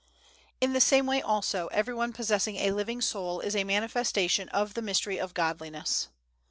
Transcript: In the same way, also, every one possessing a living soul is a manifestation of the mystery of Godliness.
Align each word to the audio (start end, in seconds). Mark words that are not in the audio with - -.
In 0.59 0.73
the 0.73 0.81
same 0.81 1.05
way, 1.05 1.21
also, 1.21 1.67
every 1.67 1.93
one 1.93 2.11
possessing 2.11 2.55
a 2.55 2.71
living 2.71 3.01
soul 3.01 3.39
is 3.39 3.55
a 3.55 3.63
manifestation 3.63 4.49
of 4.49 4.73
the 4.73 4.81
mystery 4.81 5.19
of 5.19 5.35
Godliness. 5.35 6.07